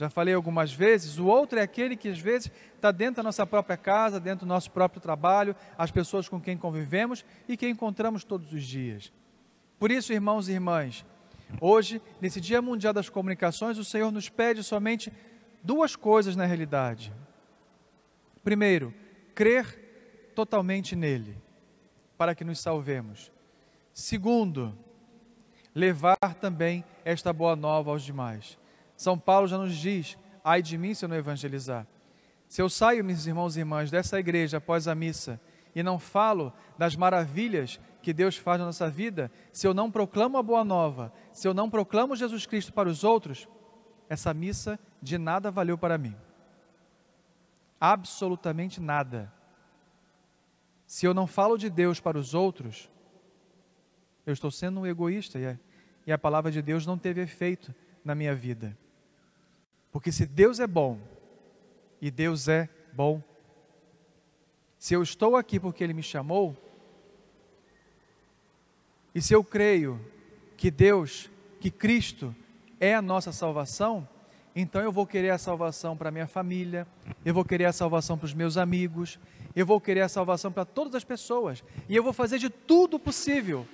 Já 0.00 0.08
falei 0.08 0.32
algumas 0.32 0.72
vezes, 0.72 1.18
o 1.18 1.26
outro 1.26 1.58
é 1.58 1.62
aquele 1.62 1.94
que 1.94 2.08
às 2.08 2.18
vezes 2.18 2.50
está 2.74 2.90
dentro 2.90 3.16
da 3.16 3.22
nossa 3.22 3.46
própria 3.46 3.76
casa, 3.76 4.18
dentro 4.18 4.46
do 4.46 4.48
nosso 4.48 4.70
próprio 4.70 4.98
trabalho, 4.98 5.54
as 5.76 5.90
pessoas 5.90 6.26
com 6.26 6.40
quem 6.40 6.56
convivemos 6.56 7.22
e 7.46 7.54
que 7.54 7.68
encontramos 7.68 8.24
todos 8.24 8.50
os 8.54 8.64
dias. 8.64 9.12
Por 9.78 9.90
isso, 9.90 10.10
irmãos 10.10 10.48
e 10.48 10.52
irmãs, 10.52 11.04
hoje, 11.60 12.00
nesse 12.18 12.40
Dia 12.40 12.62
Mundial 12.62 12.94
das 12.94 13.10
Comunicações, 13.10 13.76
o 13.76 13.84
Senhor 13.84 14.10
nos 14.10 14.30
pede 14.30 14.64
somente 14.64 15.12
duas 15.62 15.94
coisas 15.94 16.34
na 16.34 16.46
realidade. 16.46 17.12
Primeiro, 18.42 18.94
crer 19.34 20.32
totalmente 20.34 20.96
nele, 20.96 21.36
para 22.16 22.34
que 22.34 22.42
nos 22.42 22.58
salvemos. 22.58 23.30
Segundo, 23.92 24.74
levar 25.74 26.16
também 26.40 26.82
esta 27.04 27.34
boa 27.34 27.54
nova 27.54 27.90
aos 27.90 28.02
demais. 28.02 28.58
São 29.00 29.18
Paulo 29.18 29.48
já 29.48 29.56
nos 29.56 29.74
diz: 29.74 30.18
ai 30.44 30.60
de 30.60 30.76
mim 30.76 30.92
se 30.92 31.06
eu 31.06 31.08
não 31.08 31.16
evangelizar. 31.16 31.86
Se 32.46 32.60
eu 32.60 32.68
saio, 32.68 33.02
meus 33.02 33.24
irmãos 33.24 33.56
e 33.56 33.60
irmãs, 33.60 33.90
dessa 33.90 34.20
igreja 34.20 34.58
após 34.58 34.86
a 34.86 34.94
missa 34.94 35.40
e 35.74 35.82
não 35.82 35.98
falo 35.98 36.52
das 36.76 36.94
maravilhas 36.94 37.80
que 38.02 38.12
Deus 38.12 38.36
faz 38.36 38.60
na 38.60 38.66
nossa 38.66 38.90
vida, 38.90 39.32
se 39.54 39.66
eu 39.66 39.72
não 39.72 39.90
proclamo 39.90 40.36
a 40.36 40.42
boa 40.42 40.62
nova, 40.62 41.10
se 41.32 41.48
eu 41.48 41.54
não 41.54 41.70
proclamo 41.70 42.14
Jesus 42.14 42.44
Cristo 42.44 42.74
para 42.74 42.90
os 42.90 43.02
outros, 43.02 43.48
essa 44.06 44.34
missa 44.34 44.78
de 45.00 45.16
nada 45.16 45.50
valeu 45.50 45.78
para 45.78 45.96
mim. 45.96 46.14
Absolutamente 47.80 48.82
nada. 48.82 49.32
Se 50.86 51.06
eu 51.06 51.14
não 51.14 51.26
falo 51.26 51.56
de 51.56 51.70
Deus 51.70 52.00
para 52.00 52.18
os 52.18 52.34
outros, 52.34 52.90
eu 54.26 54.34
estou 54.34 54.50
sendo 54.50 54.80
um 54.80 54.86
egoísta 54.86 55.38
e 55.38 55.46
a, 55.46 55.58
e 56.06 56.12
a 56.12 56.18
palavra 56.18 56.50
de 56.50 56.60
Deus 56.60 56.84
não 56.84 56.98
teve 56.98 57.22
efeito 57.22 57.74
na 58.04 58.14
minha 58.14 58.34
vida. 58.34 58.76
Porque 59.92 60.12
se 60.12 60.26
Deus 60.26 60.60
é 60.60 60.66
bom, 60.66 60.98
e 62.00 62.10
Deus 62.10 62.48
é 62.48 62.68
bom, 62.92 63.22
se 64.78 64.94
eu 64.94 65.02
estou 65.02 65.36
aqui 65.36 65.60
porque 65.60 65.84
Ele 65.84 65.92
me 65.92 66.02
chamou, 66.02 66.56
e 69.14 69.20
se 69.20 69.34
eu 69.34 69.42
creio 69.42 70.00
que 70.56 70.70
Deus, 70.70 71.30
que 71.60 71.70
Cristo 71.70 72.34
é 72.78 72.94
a 72.94 73.02
nossa 73.02 73.32
salvação, 73.32 74.08
então 74.54 74.80
eu 74.82 74.90
vou 74.90 75.06
querer 75.06 75.30
a 75.30 75.38
salvação 75.38 75.96
para 75.96 76.10
minha 76.10 76.26
família, 76.26 76.86
eu 77.24 77.34
vou 77.34 77.44
querer 77.44 77.66
a 77.66 77.72
salvação 77.72 78.16
para 78.16 78.26
os 78.26 78.34
meus 78.34 78.56
amigos, 78.56 79.18
eu 79.54 79.66
vou 79.66 79.80
querer 79.80 80.02
a 80.02 80.08
salvação 80.08 80.50
para 80.50 80.64
todas 80.64 80.94
as 80.94 81.04
pessoas, 81.04 81.62
e 81.88 81.94
eu 81.94 82.02
vou 82.02 82.12
fazer 82.12 82.38
de 82.38 82.48
tudo 82.48 82.98
possível, 82.98 83.66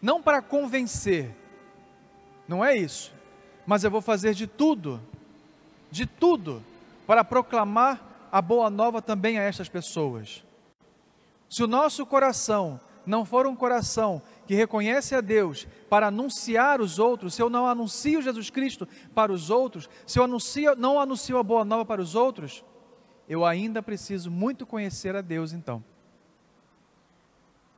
não 0.00 0.22
para 0.22 0.42
convencer, 0.42 1.30
não 2.48 2.64
é 2.64 2.76
isso, 2.76 3.14
mas 3.66 3.84
eu 3.84 3.90
vou 3.90 4.00
fazer 4.00 4.34
de 4.34 4.46
tudo, 4.46 5.00
de 5.90 6.06
tudo, 6.06 6.62
para 7.06 7.24
proclamar 7.24 8.28
a 8.30 8.40
boa 8.40 8.70
nova 8.70 9.02
também 9.02 9.38
a 9.38 9.42
estas 9.42 9.68
pessoas. 9.68 10.44
Se 11.48 11.62
o 11.64 11.66
nosso 11.66 12.06
coração 12.06 12.80
não 13.04 13.24
for 13.24 13.46
um 13.46 13.56
coração 13.56 14.22
que 14.46 14.54
reconhece 14.54 15.14
a 15.14 15.20
Deus 15.20 15.66
para 15.88 16.06
anunciar 16.06 16.80
os 16.80 16.98
outros, 16.98 17.34
se 17.34 17.42
eu 17.42 17.50
não 17.50 17.66
anuncio 17.66 18.22
Jesus 18.22 18.50
Cristo 18.50 18.86
para 19.14 19.32
os 19.32 19.50
outros, 19.50 19.88
se 20.06 20.18
eu 20.18 20.24
anuncio, 20.24 20.76
não 20.76 21.00
anuncio 21.00 21.38
a 21.38 21.42
boa 21.42 21.64
nova 21.64 21.84
para 21.84 22.00
os 22.00 22.14
outros, 22.14 22.64
eu 23.28 23.44
ainda 23.44 23.82
preciso 23.82 24.30
muito 24.30 24.66
conhecer 24.66 25.16
a 25.16 25.20
Deus 25.20 25.52
então. 25.52 25.82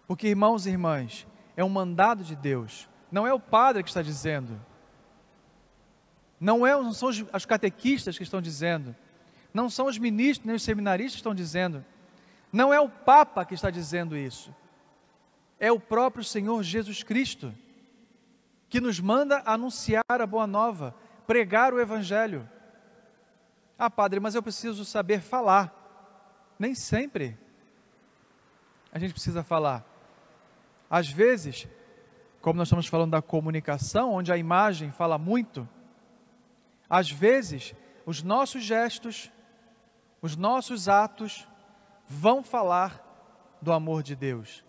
Porque, 0.07 0.29
irmãos 0.29 0.67
e 0.67 0.71
irmãs, 0.71 1.27
é 1.57 1.65
um 1.65 1.69
mandado 1.69 2.25
de 2.25 2.37
Deus, 2.37 2.89
não 3.11 3.27
é 3.27 3.33
o 3.33 3.41
padre 3.41 3.83
que 3.83 3.89
está 3.89 4.03
dizendo, 4.03 4.61
não, 6.43 6.67
é, 6.67 6.73
não 6.73 6.93
são 6.93 7.09
os, 7.09 7.25
os 7.33 7.47
catequistas 7.47 8.17
que 8.17 8.25
estão 8.25 8.43
dizendo, 8.43 8.97
não 9.55 9.71
são 9.71 9.87
os 9.87 9.97
ministros 9.97 10.45
nem 10.45 10.57
os 10.57 10.63
seminaristas 10.65 11.13
que 11.13 11.19
estão 11.19 11.35
dizendo, 11.35 11.85
não 12.53 12.75
é 12.75 12.81
o 12.81 12.89
Papa 12.89 13.45
que 13.45 13.55
está 13.55 13.71
dizendo 13.71 14.17
isso, 14.17 14.53
é 15.61 15.71
o 15.71 15.79
próprio 15.79 16.25
Senhor 16.25 16.61
Jesus 16.65 17.05
Cristo, 17.05 17.55
que 18.69 18.81
nos 18.81 18.99
manda 18.99 19.41
anunciar 19.47 20.03
a 20.09 20.27
boa 20.27 20.47
nova, 20.47 20.97
pregar 21.29 21.73
o 21.73 21.81
Evangelho. 21.81 22.49
Ah, 23.79 23.89
padre, 23.89 24.19
mas 24.19 24.35
eu 24.35 24.43
preciso 24.43 24.85
saber 24.85 25.21
falar. 25.21 25.73
Nem 26.59 26.75
sempre 26.75 27.39
a 28.93 28.99
gente 28.99 29.13
precisa 29.13 29.45
falar. 29.45 29.85
Às 30.91 31.09
vezes, 31.09 31.69
como 32.41 32.59
nós 32.59 32.67
estamos 32.67 32.89
falando 32.89 33.13
da 33.13 33.23
comunicação, 33.23 34.13
onde 34.13 34.33
a 34.33 34.37
imagem 34.37 34.91
fala 34.91 35.17
muito, 35.17 35.69
às 36.93 37.11
vezes 37.11 37.75
os 38.05 38.23
nossos 38.23 38.63
gestos, 38.63 39.33
os 40.21 40.37
nossos 40.37 40.91
atos 40.91 41.49
vão 42.07 42.43
falar 42.43 43.57
do 43.63 43.73
amor 43.73 44.03
de 44.03 44.15
Deus. 44.15 44.63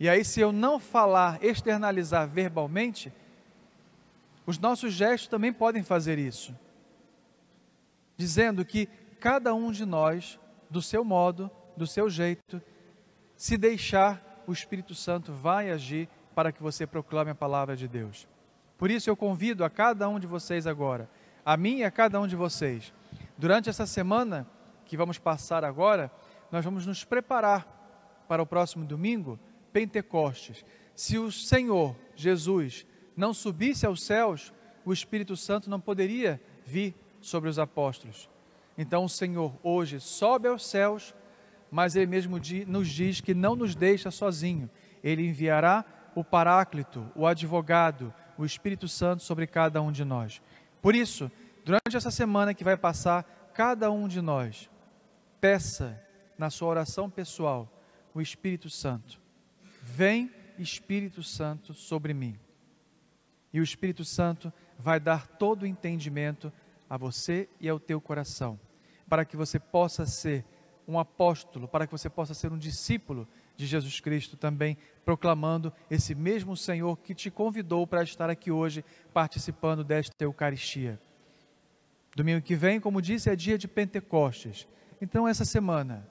E 0.00 0.08
aí, 0.08 0.24
se 0.24 0.40
eu 0.40 0.50
não 0.50 0.80
falar, 0.80 1.38
externalizar 1.44 2.26
verbalmente, 2.26 3.12
os 4.44 4.58
nossos 4.58 4.92
gestos 4.92 5.28
também 5.28 5.52
podem 5.52 5.84
fazer 5.84 6.18
isso. 6.18 6.52
Dizendo 8.16 8.64
que 8.64 8.86
cada 9.20 9.54
um 9.54 9.70
de 9.70 9.84
nós, 9.84 10.40
do 10.68 10.82
seu 10.82 11.04
modo, 11.04 11.48
do 11.76 11.86
seu 11.86 12.10
jeito, 12.10 12.60
se 13.36 13.56
deixar, 13.56 14.42
o 14.44 14.52
Espírito 14.52 14.92
Santo 14.92 15.32
vai 15.32 15.70
agir 15.70 16.08
para 16.34 16.50
que 16.50 16.60
você 16.60 16.84
proclame 16.84 17.30
a 17.30 17.34
palavra 17.34 17.76
de 17.76 17.86
Deus. 17.86 18.26
Por 18.82 18.90
isso 18.90 19.08
eu 19.08 19.16
convido 19.16 19.64
a 19.64 19.70
cada 19.70 20.08
um 20.08 20.18
de 20.18 20.26
vocês 20.26 20.66
agora, 20.66 21.08
a 21.46 21.56
mim 21.56 21.76
e 21.76 21.84
a 21.84 21.90
cada 21.92 22.20
um 22.20 22.26
de 22.26 22.34
vocês, 22.34 22.92
durante 23.38 23.70
essa 23.70 23.86
semana 23.86 24.44
que 24.84 24.96
vamos 24.96 25.20
passar 25.20 25.64
agora, 25.64 26.10
nós 26.50 26.64
vamos 26.64 26.84
nos 26.84 27.04
preparar 27.04 28.24
para 28.26 28.42
o 28.42 28.46
próximo 28.46 28.84
domingo 28.84 29.38
Pentecostes. 29.72 30.64
Se 30.96 31.16
o 31.16 31.30
Senhor 31.30 31.94
Jesus 32.16 32.84
não 33.16 33.32
subisse 33.32 33.86
aos 33.86 34.02
céus, 34.02 34.52
o 34.84 34.92
Espírito 34.92 35.36
Santo 35.36 35.70
não 35.70 35.78
poderia 35.78 36.42
vir 36.66 36.92
sobre 37.20 37.48
os 37.48 37.60
apóstolos. 37.60 38.28
Então 38.76 39.04
o 39.04 39.08
Senhor 39.08 39.54
hoje 39.62 40.00
sobe 40.00 40.48
aos 40.48 40.66
céus, 40.66 41.14
mas 41.70 41.94
Ele 41.94 42.06
mesmo 42.06 42.36
nos 42.66 42.88
diz 42.88 43.20
que 43.20 43.32
não 43.32 43.54
nos 43.54 43.76
deixa 43.76 44.10
sozinho. 44.10 44.68
Ele 45.04 45.28
enviará 45.28 45.84
o 46.16 46.24
Paráclito, 46.24 47.06
o 47.14 47.28
advogado, 47.28 48.12
o 48.38 48.44
Espírito 48.44 48.88
Santo 48.88 49.22
sobre 49.22 49.46
cada 49.46 49.80
um 49.82 49.92
de 49.92 50.04
nós. 50.04 50.40
Por 50.80 50.94
isso, 50.94 51.30
durante 51.64 51.96
essa 51.96 52.10
semana 52.10 52.54
que 52.54 52.64
vai 52.64 52.76
passar, 52.76 53.50
cada 53.54 53.90
um 53.90 54.08
de 54.08 54.20
nós 54.20 54.70
peça 55.40 56.00
na 56.38 56.50
sua 56.50 56.68
oração 56.68 57.10
pessoal 57.10 57.68
o 58.14 58.20
Espírito 58.20 58.68
Santo 58.68 59.22
Vem 59.82 60.30
Espírito 60.58 61.22
Santo 61.22 61.74
sobre 61.74 62.14
mim. 62.14 62.38
E 63.52 63.58
o 63.58 63.64
Espírito 63.64 64.04
Santo 64.04 64.52
vai 64.78 65.00
dar 65.00 65.26
todo 65.26 65.62
o 65.62 65.66
entendimento 65.66 66.52
a 66.88 66.96
você 66.96 67.48
e 67.60 67.68
ao 67.68 67.80
teu 67.80 68.00
coração, 68.00 68.58
para 69.08 69.24
que 69.24 69.36
você 69.36 69.58
possa 69.58 70.06
ser 70.06 70.44
um 70.86 70.98
apóstolo, 70.98 71.66
para 71.66 71.86
que 71.86 71.92
você 71.92 72.08
possa 72.08 72.32
ser 72.32 72.52
um 72.52 72.58
discípulo 72.58 73.26
de 73.56 73.66
Jesus 73.66 74.00
Cristo 74.00 74.36
também, 74.36 74.76
proclamando 75.04 75.72
esse 75.90 76.14
mesmo 76.14 76.56
Senhor 76.56 76.96
que 76.98 77.14
te 77.14 77.30
convidou 77.30 77.86
para 77.86 78.02
estar 78.02 78.30
aqui 78.30 78.50
hoje 78.50 78.84
participando 79.12 79.84
desta 79.84 80.12
Eucaristia. 80.24 81.00
Domingo 82.14 82.42
que 82.42 82.54
vem, 82.54 82.80
como 82.80 83.00
disse, 83.00 83.30
é 83.30 83.36
dia 83.36 83.56
de 83.56 83.66
Pentecostes. 83.66 84.66
Então, 85.00 85.26
essa 85.26 85.44
semana, 85.44 86.06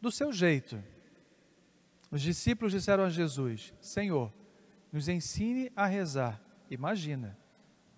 do 0.00 0.10
seu 0.10 0.32
jeito, 0.32 0.82
os 2.10 2.22
discípulos 2.22 2.72
disseram 2.72 3.04
a 3.04 3.10
Jesus: 3.10 3.74
Senhor, 3.80 4.32
nos 4.92 5.08
ensine 5.08 5.70
a 5.76 5.86
rezar. 5.86 6.40
Imagina, 6.70 7.36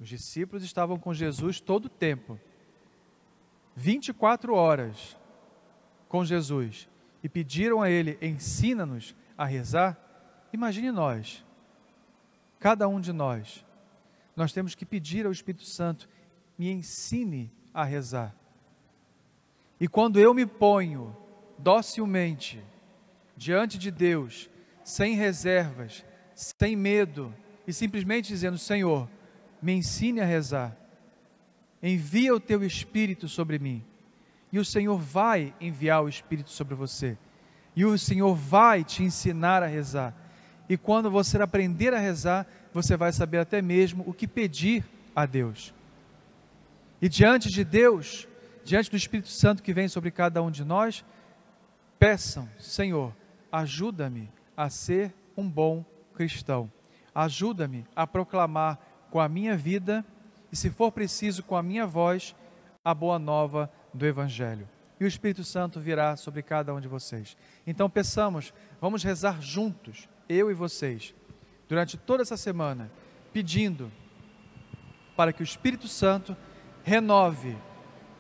os 0.01 0.09
discípulos 0.09 0.63
estavam 0.65 0.99
com 0.99 1.15
Jesus 1.15 1.61
todo 1.61 1.87
o 1.87 1.91
tempo, 1.91 2.39
24 3.75 4.55
horas 4.55 5.17
com 6.09 6.25
Jesus, 6.25 6.89
e 7.23 7.29
pediram 7.29 7.83
a 7.83 7.91
Ele: 7.91 8.19
ensina-nos 8.21 9.15
a 9.37 9.45
rezar. 9.45 9.97
Imagine 10.53 10.91
nós, 10.91 11.45
cada 12.59 12.89
um 12.89 13.01
de 13.01 13.13
nós, 13.13 13.65
nós 14.35 14.53
temos 14.53 14.75
que 14.75 14.87
pedir 14.87 15.27
ao 15.27 15.33
Espírito 15.33 15.65
Santo: 15.65 16.09
me 16.57 16.71
ensine 16.71 17.53
a 17.73 17.85
rezar. 17.85 18.35
E 19.81 19.87
quando 19.87 20.19
eu 20.19 20.35
me 20.35 20.45
ponho 20.45 21.17
docilmente, 21.59 22.63
diante 23.37 23.79
de 23.79 23.91
Deus, 23.91 24.51
sem 24.83 25.15
reservas, 25.15 26.05
sem 26.35 26.75
medo 26.75 27.35
e 27.67 27.73
simplesmente 27.73 28.29
dizendo: 28.29 28.59
Senhor, 28.59 29.09
me 29.61 29.73
ensine 29.73 30.21
a 30.21 30.25
rezar. 30.25 30.77
Envia 31.83 32.35
o 32.35 32.41
teu 32.41 32.65
espírito 32.65 33.29
sobre 33.29 33.59
mim. 33.59 33.85
E 34.53 34.59
o 34.59 34.65
Senhor 34.65 34.99
vai 34.99 35.55
enviar 35.61 36.03
o 36.03 36.09
espírito 36.09 36.51
sobre 36.51 36.75
você. 36.75 37.17
E 37.77 37.85
o 37.85 37.99
Senhor 37.99 38.35
vai 38.35 38.83
te 38.83 39.03
ensinar 39.03 39.63
a 39.63 39.67
rezar. 39.67 40.15
E 40.69 40.77
quando 40.77 41.11
você 41.11 41.41
aprender 41.41 41.95
a 41.95 41.99
rezar, 41.99 42.47
você 42.73 42.97
vai 42.97 43.13
saber 43.13 43.39
até 43.39 43.63
mesmo 43.63 44.05
o 44.07 44.13
que 44.13 44.27
pedir 44.27 44.85
a 45.15 45.27
Deus. 45.27 45.73
E 47.01 47.09
diante 47.09 47.49
de 47.49 47.65
Deus, 47.65 48.27
diante 48.65 48.91
do 48.91 48.97
Espírito 48.97 49.29
Santo 49.29 49.63
que 49.63 49.73
vem 49.73 49.89
sobre 49.89 50.11
cada 50.11 50.43
um 50.43 50.51
de 50.51 50.65
nós, 50.65 51.05
peçam, 51.99 52.49
Senhor, 52.59 53.15
ajuda-me 53.51 54.31
a 54.57 54.69
ser 54.69 55.15
um 55.37 55.49
bom 55.49 55.85
cristão. 56.15 56.71
Ajuda-me 57.15 57.87
a 57.95 58.07
proclamar 58.07 58.79
com 59.11 59.21
a 59.21 59.29
minha 59.29 59.57
vida 59.57 60.05
e, 60.53 60.57
se 60.57 60.71
for 60.71 60.91
preciso, 60.91 61.43
com 61.43 61.57
a 61.57 61.63
minha 61.63 61.87
voz, 61.87 62.35
a 62.85 62.93
boa 62.93 63.19
nova 63.19 63.71
do 63.93 64.07
Evangelho. 64.07 64.69
E 65.01 65.05
o 65.05 65.09
Espírito 65.09 65.45
Santo 65.45 65.79
virá 65.79 66.17
sobre 66.17 66.43
cada 66.43 66.75
um 66.75 66.81
de 66.81 66.89
vocês. 66.89 67.37
Então, 67.67 67.89
peçamos, 67.89 68.53
vamos 68.81 69.03
rezar 69.03 69.41
juntos, 69.41 70.09
eu 70.29 70.51
e 70.51 70.55
vocês, 70.55 71.15
durante 71.69 71.97
toda 71.97 72.23
essa 72.23 72.37
semana, 72.37 72.91
pedindo 73.33 73.93
para 75.17 75.33
que 75.33 75.43
o 75.43 75.45
Espírito 75.45 75.87
Santo 75.87 76.37
renove 76.83 77.57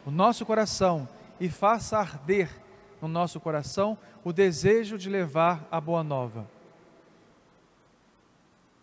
o 0.05 0.11
nosso 0.11 0.47
coração 0.47 1.09
e 1.41 1.49
faça 1.49 1.99
arder 1.99 2.49
no 3.01 3.09
nosso 3.09 3.41
coração 3.41 3.99
o 4.25 4.33
desejo 4.33 4.99
de 4.99 5.09
levar 5.09 5.67
a 5.71 5.81
boa 5.81 6.03
nova. 6.03 6.49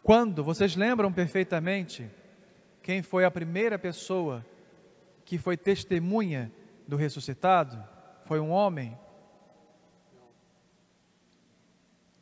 Quando, 0.01 0.43
vocês 0.43 0.75
lembram 0.75 1.11
perfeitamente 1.11 2.09
quem 2.81 3.01
foi 3.01 3.25
a 3.25 3.31
primeira 3.31 3.79
pessoa 3.79 4.45
que 5.25 5.37
foi 5.37 5.57
testemunha 5.57 6.51
do 6.87 6.95
ressuscitado? 6.95 7.83
Foi 8.25 8.39
um 8.39 8.49
homem? 8.49 8.97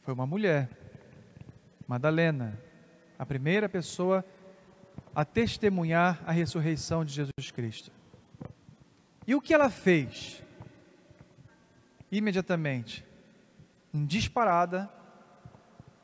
Foi 0.02 0.13
uma 0.13 0.26
mulher, 0.26 0.69
Madalena, 1.88 2.60
a 3.17 3.26
primeira 3.26 3.69
pessoa 3.69 4.26
a 5.15 5.23
testemunhar 5.23 6.21
a 6.26 6.32
ressurreição 6.32 7.06
de 7.06 7.13
Jesus 7.13 7.52
Cristo. 7.52 7.91
E 9.26 9.34
o 9.36 9.41
que 9.41 9.54
ela 9.54 9.69
fez? 9.69 10.43
Imediatamente, 12.12 13.06
em 13.93 14.06
disparada, 14.06 14.91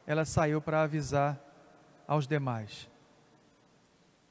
ela 0.08 0.26
saiu 0.26 0.62
para 0.62 0.82
avisar 0.82 1.39
aos 2.08 2.28
demais 2.28 2.89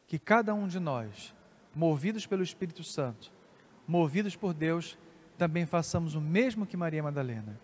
que 0.07 0.19
cada 0.19 0.55
um 0.55 0.67
de 0.67 0.81
nós, 0.81 1.35
movidos 1.75 2.27
pelo 2.27 2.43
Espírito 2.43 2.83
Santo, 2.83 3.31
movidos 3.89 4.37
por 4.37 4.53
Deus, 4.53 4.99
também 5.39 5.65
façamos 5.65 6.15
o 6.15 6.21
mesmo 6.21 6.67
que 6.67 6.77
Maria 6.77 7.03
Madalena. 7.03 7.59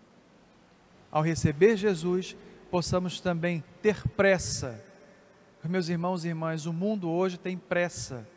Ao 1.11 1.21
receber 1.21 1.77
Jesus, 1.77 2.35
possamos 2.71 3.21
também 3.21 3.63
ter 3.81 4.05
pressa. 4.09 4.83
Meus 5.63 5.87
irmãos 5.87 6.25
e 6.25 6.29
irmãs, 6.29 6.65
o 6.65 6.73
mundo 6.73 7.09
hoje 7.09 7.37
tem 7.37 7.57
pressa. 7.57 8.27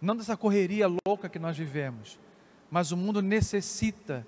Não 0.00 0.16
dessa 0.16 0.36
correria 0.36 0.86
louca 1.06 1.28
que 1.28 1.38
nós 1.38 1.56
vivemos, 1.56 2.18
mas 2.70 2.92
o 2.92 2.96
mundo 2.96 3.22
necessita 3.22 4.26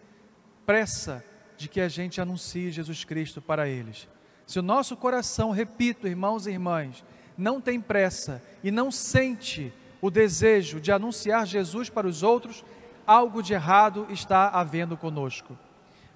pressa 0.64 1.24
de 1.56 1.68
que 1.68 1.80
a 1.80 1.88
gente 1.88 2.20
anuncie 2.20 2.72
Jesus 2.72 3.04
Cristo 3.04 3.40
para 3.40 3.68
eles. 3.68 4.08
Se 4.46 4.58
o 4.58 4.62
nosso 4.62 4.96
coração, 4.96 5.50
repito, 5.50 6.08
irmãos 6.08 6.46
e 6.46 6.50
irmãs, 6.50 7.04
não 7.36 7.60
tem 7.60 7.80
pressa 7.80 8.42
e 8.64 8.70
não 8.70 8.90
sente 8.90 9.72
o 10.00 10.10
desejo 10.10 10.80
de 10.80 10.90
anunciar 10.90 11.46
Jesus 11.46 11.90
para 11.90 12.06
os 12.06 12.22
outros, 12.22 12.64
algo 13.06 13.42
de 13.42 13.52
errado 13.52 14.06
está 14.10 14.48
havendo 14.48 14.96
conosco. 14.96 15.58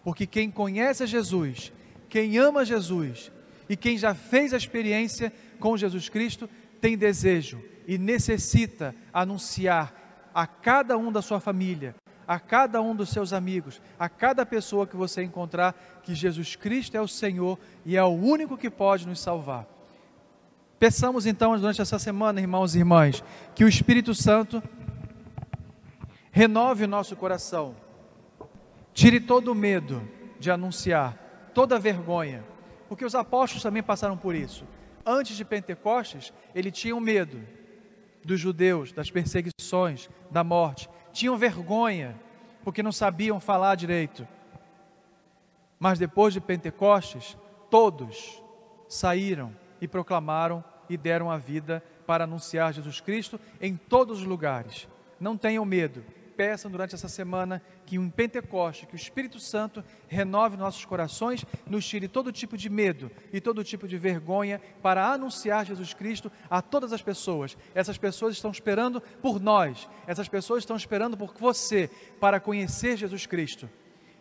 Porque 0.03 0.27
quem 0.27 0.51
conhece 0.51 1.07
Jesus, 1.07 1.73
quem 2.09 2.39
ama 2.39 2.65
Jesus 2.65 3.33
e 3.69 3.77
quem 3.77 3.97
já 3.97 4.15
fez 4.15 4.53
a 4.53 4.57
experiência 4.57 5.33
com 5.59 5.77
Jesus 5.77 6.09
Cristo, 6.09 6.49
tem 6.81 6.97
desejo 6.97 7.63
e 7.87 7.99
necessita 7.99 8.95
anunciar 9.13 9.93
a 10.35 10.47
cada 10.47 10.97
um 10.99 11.13
da 11.13 11.23
sua 11.23 11.41
família, 11.41 11.95
a 12.27 12.39
cada 12.41 12.81
um 12.83 12.95
dos 12.95 13.11
seus 13.11 13.33
amigos, 13.33 13.81
a 13.99 14.09
cada 14.09 14.45
pessoa 14.45 14.87
que 14.87 14.97
você 14.97 15.23
encontrar, 15.23 15.75
que 16.03 16.15
Jesus 16.15 16.57
Cristo 16.57 16.97
é 16.97 17.01
o 17.01 17.09
Senhor 17.09 17.59
e 17.85 17.97
é 17.97 18.03
o 18.03 18.09
único 18.09 18.57
que 18.57 18.71
pode 18.71 19.07
nos 19.07 19.21
salvar. 19.21 19.67
Peçamos 20.79 21.27
então 21.27 21.57
durante 21.57 21.81
essa 21.81 21.99
semana, 21.99 22.41
irmãos 22.41 22.75
e 22.75 22.79
irmãs, 22.79 23.23
que 23.55 23.65
o 23.65 23.69
Espírito 23.69 24.15
Santo 24.15 24.63
renove 26.31 26.85
o 26.85 26.89
nosso 26.89 27.15
coração, 27.17 27.77
tire 28.93 29.21
todo 29.21 29.53
o 29.53 29.55
medo 29.55 30.03
de 30.39 30.51
anunciar, 30.51 31.51
toda 31.55 31.77
a 31.77 31.79
vergonha, 31.79 32.45
porque 32.89 33.05
os 33.05 33.15
apóstolos 33.15 33.63
também 33.63 33.83
passaram 33.83 34.17
por 34.17 34.35
isso. 34.35 34.67
Antes 35.07 35.37
de 35.37 35.45
Pentecostes, 35.45 36.33
ele 36.55 36.71
tinham 36.71 36.99
medo 36.99 37.41
dos 38.25 38.41
judeus, 38.41 38.93
das 38.93 39.11
perseguições, 39.11 40.09
da 40.31 40.43
morte 40.43 40.89
tinham 41.15 41.39
vergonha, 41.39 42.21
porque 42.65 42.83
não 42.83 42.93
sabiam 42.93 43.39
falar 43.39 43.77
direito. 43.77 44.27
Mas 45.79 45.99
depois 45.99 46.35
de 46.35 46.41
Pentecostes, 46.41 47.39
todos 47.71 48.43
saíram 48.89 49.55
e 49.85 49.89
proclamaram 49.89 50.65
e 50.89 50.97
deram 50.97 51.31
a 51.31 51.37
vida 51.37 51.85
para 52.07 52.25
anunciar 52.25 52.73
Jesus 52.73 53.01
Cristo 53.01 53.39
em 53.61 53.77
todos 53.77 54.21
os 54.21 54.25
lugares. 54.25 54.89
Não 55.21 55.37
tenham 55.37 55.65
medo, 55.65 56.03
peçam 56.35 56.71
durante 56.71 56.95
essa 56.95 57.09
semana 57.09 57.63
que 57.85 57.97
em 57.97 58.09
Pentecoste, 58.09 58.87
que 58.87 58.95
o 58.95 58.97
Espírito 58.97 59.39
Santo 59.39 59.85
renove 60.09 60.57
nossos 60.57 60.87
corações, 60.87 61.45
nos 61.67 61.87
tire 61.87 62.09
todo 62.09 62.33
tipo 62.33 62.57
de 62.57 62.71
medo 62.71 63.11
e 63.31 63.43
todo 63.43 63.63
tipo 63.63 63.87
de 63.87 63.99
vergonha 63.99 64.59
para 64.83 65.07
anunciar 65.07 65.67
Jesus 65.67 65.93
Cristo 65.93 66.33
a 66.49 66.63
todas 66.63 66.93
as 66.93 67.03
pessoas. 67.03 67.57
Essas 67.75 67.99
pessoas 67.99 68.35
estão 68.35 68.51
esperando 68.51 69.03
por 69.21 69.39
nós, 69.39 69.89
essas 70.07 70.29
pessoas 70.29 70.63
estão 70.63 70.77
esperando 70.77 71.17
por 71.17 71.35
você 71.39 71.91
para 72.19 72.41
conhecer 72.41 72.97
Jesus 72.97 73.27
Cristo. 73.27 73.69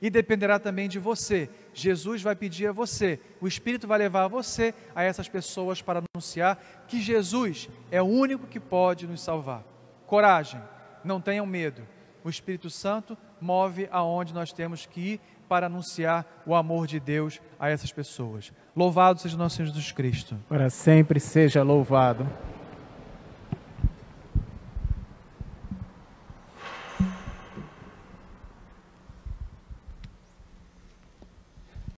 E 0.02 0.10
dependerá 0.10 0.60
também 0.60 0.90
de 0.90 1.00
você. 1.00 1.50
Jesus 1.74 2.22
vai 2.22 2.36
pedir 2.36 2.68
a 2.68 2.72
você, 2.72 3.20
o 3.40 3.48
Espírito 3.48 3.88
vai 3.88 3.98
levar 3.98 4.28
você 4.28 4.74
a 4.96 5.04
essas 5.04 5.30
pessoas 5.30 5.82
para 5.82 6.04
anunciar 6.14 6.62
que 6.88 7.02
Jesus 7.02 7.70
é 7.90 8.02
o 8.02 8.06
único 8.06 8.48
que 8.48 8.60
pode 8.60 9.08
nos 9.08 9.22
salvar. 9.22 9.64
Coragem, 10.06 10.62
não 11.04 11.20
tenham 11.22 11.46
medo 11.46 11.82
o 12.24 12.30
Espírito 12.30 12.70
Santo 12.70 13.18
move 13.40 13.88
aonde 13.92 14.34
nós 14.34 14.54
temos 14.54 14.86
que 14.86 15.02
ir 15.02 15.22
para 15.50 15.66
anunciar 15.66 16.26
o 16.46 16.56
amor 16.56 16.88
de 16.88 17.00
Deus 17.00 17.42
a 17.60 17.70
essas 17.70 17.92
pessoas. 17.92 18.52
Louvado 18.76 19.20
seja 19.20 19.38
nosso 19.38 19.58
Senhor 19.58 19.68
Jesus 19.68 19.92
Cristo. 19.92 20.38
Para 20.48 20.70
sempre 20.70 21.20
seja 21.20 21.62
louvado. 21.62 22.26